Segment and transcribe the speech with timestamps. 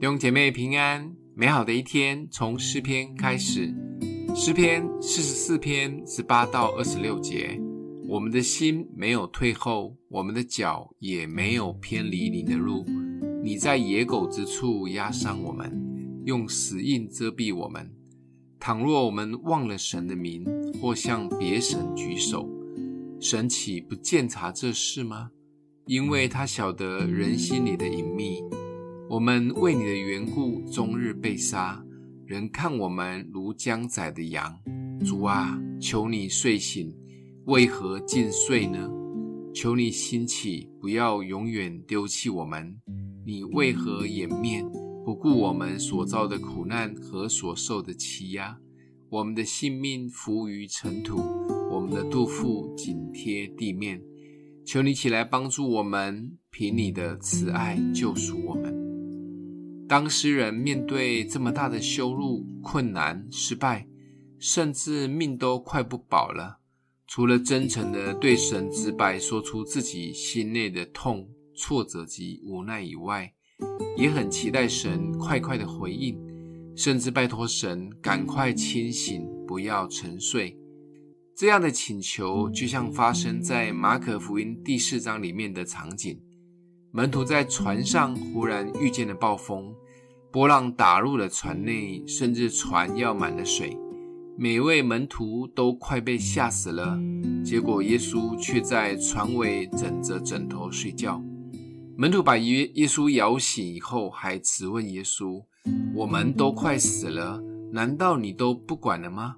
[0.00, 3.74] 弟兄姐妹平安，美好的一天从诗篇开始。
[4.32, 7.60] 诗篇四十四篇十八到二十六节：
[8.06, 12.86] 我们的心没有退后，我们的脚也没有偏离你的路。
[13.42, 15.68] 你在野狗之处压伤我们，
[16.24, 17.92] 用死印遮蔽我们。
[18.60, 20.46] 倘若我们忘了神的名，
[20.80, 22.48] 或向别神举手，
[23.18, 25.32] 神岂不鉴察这事吗？
[25.86, 28.44] 因为他晓得人心里的隐秘。
[29.10, 31.82] 我们为你的缘故，终日被杀，
[32.26, 34.54] 人看我们如将宰的羊。
[35.02, 36.94] 主啊，求你睡醒，
[37.46, 38.86] 为何竟睡呢？
[39.54, 42.76] 求你兴起，不要永远丢弃我们。
[43.24, 44.62] 你为何掩面，
[45.06, 48.58] 不顾我们所遭的苦难和所受的欺压？
[49.08, 51.16] 我们的性命伏于尘土，
[51.72, 54.02] 我们的肚腹紧贴地面。
[54.66, 58.77] 求你起来帮助我们，凭你的慈爱救赎我们。
[59.88, 63.88] 当诗人面对这么大的羞辱、困难、失败，
[64.38, 66.58] 甚至命都快不保了，
[67.06, 71.26] 除了真诚的对神直白说出自己心内的痛、
[71.56, 73.32] 挫折及无奈以外，
[73.96, 76.20] 也很期待神快快的回应，
[76.76, 80.54] 甚至拜托神赶快清醒，不要沉睡。
[81.34, 86.20] 这样的请求，就像发生在马可福音第四章里面的场景。
[86.90, 89.74] 门徒在船上忽然遇见了暴风，
[90.30, 93.76] 波浪打入了船内，甚至船要满了水。
[94.38, 96.98] 每位门徒都快被吓死了。
[97.44, 101.22] 结果耶稣却在船尾枕着枕头睡觉。
[101.96, 105.42] 门徒把耶耶稣摇醒以后，还质问耶稣
[105.94, 109.36] ：“我们都快死了，难道你都不管了吗？”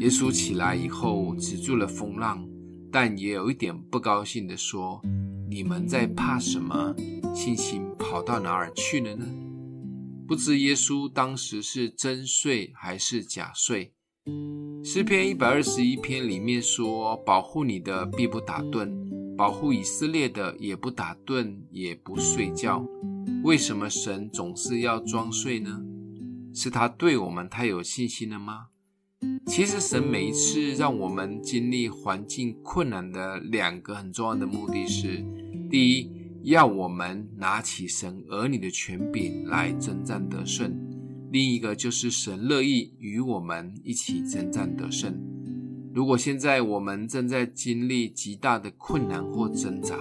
[0.00, 2.48] 耶稣起来以后止住了风浪，
[2.90, 5.02] 但也有一点不高兴地说。
[5.52, 6.94] 你们在怕什么？
[7.34, 9.26] 信心跑到哪儿去了呢？
[10.26, 13.92] 不知耶稣当时是真睡还是假睡。
[14.82, 18.90] 诗篇一百二十一篇里面说：“保护你的必不打盹，
[19.36, 22.82] 保护以色列的也不打盹，也不睡觉。”
[23.44, 25.82] 为什么神总是要装睡呢？
[26.54, 28.68] 是他对我们太有信心了吗？
[29.46, 35.24] 其实，神每一次让我们经历环境困难的两个很重要的目的是：
[35.72, 36.10] 第一，
[36.42, 40.70] 要我们拿起神儿女的权柄来征战得胜；
[41.30, 45.18] 另一个就是神乐意与我们一起征战得胜。
[45.94, 49.96] 如果现在我们正在经历极大的困难或挣扎，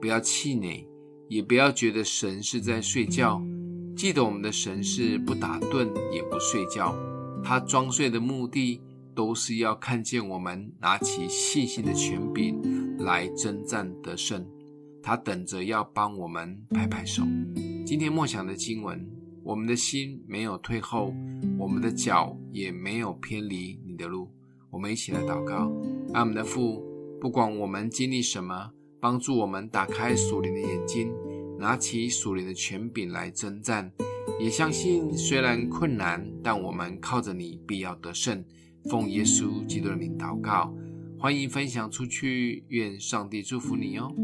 [0.00, 0.86] 不要气馁，
[1.28, 3.42] 也不要觉得神是在睡觉。
[3.96, 6.96] 记得我们的神是不打盹也不睡觉。
[7.42, 8.80] 他装睡的目的，
[9.12, 14.46] 都是要看见我们拿起信心的权柄来征战得胜。
[15.02, 17.22] 他等着要帮我们拍拍手。
[17.86, 19.06] 今天默想的经文：
[19.42, 21.14] 我们的心没有退后，
[21.58, 24.30] 我们的脚也没有偏离你的路。
[24.70, 25.72] 我们一起来祷告：
[26.12, 26.84] 阿们的父，
[27.20, 31.12] 不管我们经历什么，帮助我们打开属灵的眼睛，
[31.58, 33.90] 拿起属灵的权柄来征战。
[34.38, 38.44] 也相信，虽然困难，但我们靠着你必要得胜。
[38.84, 40.72] 奉耶稣基督的名祷告，
[41.18, 44.14] 欢迎分享出去，愿上帝祝福你哦。